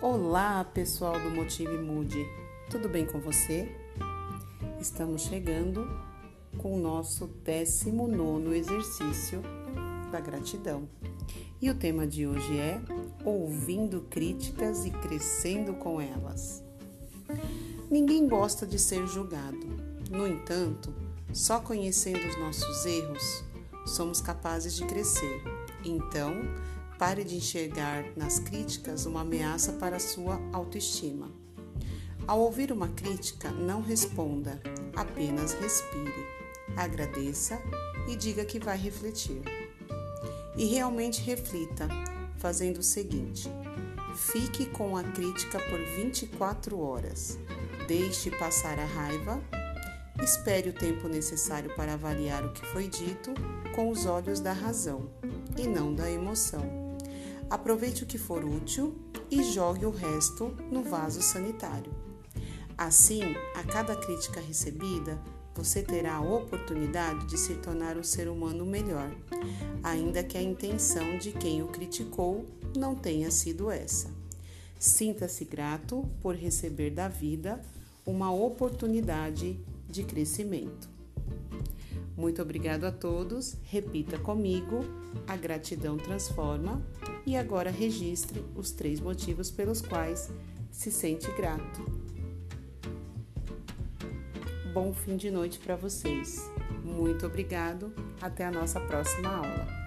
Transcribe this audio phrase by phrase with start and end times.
[0.00, 2.24] Olá, pessoal do Motive Mude.
[2.70, 3.68] Tudo bem com você?
[4.80, 5.90] Estamos chegando
[6.56, 9.42] com o nosso 19 exercício
[10.12, 10.88] da gratidão.
[11.60, 12.80] E o tema de hoje é
[13.24, 16.62] ouvindo críticas e crescendo com elas.
[17.90, 19.66] Ninguém gosta de ser julgado.
[20.12, 20.94] No entanto,
[21.32, 23.42] só conhecendo os nossos erros,
[23.84, 25.42] somos capazes de crescer.
[25.84, 26.34] Então,
[26.98, 31.30] Pare de enxergar nas críticas uma ameaça para a sua autoestima.
[32.26, 34.60] Ao ouvir uma crítica, não responda,
[34.96, 36.26] apenas respire,
[36.76, 37.62] agradeça
[38.08, 39.40] e diga que vai refletir.
[40.56, 41.88] E realmente reflita,
[42.36, 43.48] fazendo o seguinte:
[44.16, 47.38] fique com a crítica por 24 horas,
[47.86, 49.40] deixe passar a raiva,
[50.20, 53.32] espere o tempo necessário para avaliar o que foi dito
[53.72, 55.08] com os olhos da razão
[55.56, 56.87] e não da emoção.
[57.50, 58.94] Aproveite o que for útil
[59.30, 61.92] e jogue o resto no vaso sanitário.
[62.76, 63.22] Assim,
[63.54, 65.18] a cada crítica recebida,
[65.54, 69.10] você terá a oportunidade de se tornar um ser humano melhor,
[69.82, 72.46] ainda que a intenção de quem o criticou
[72.76, 74.08] não tenha sido essa.
[74.78, 77.60] Sinta-se grato por receber da vida
[78.06, 80.88] uma oportunidade de crescimento.
[82.16, 83.56] Muito obrigado a todos.
[83.64, 84.84] Repita comigo:
[85.26, 86.80] a gratidão transforma
[87.28, 90.30] e agora registre os três motivos pelos quais
[90.70, 91.84] se sente grato.
[94.72, 96.50] Bom fim de noite para vocês.
[96.82, 97.92] Muito obrigado.
[98.22, 99.77] Até a nossa próxima aula.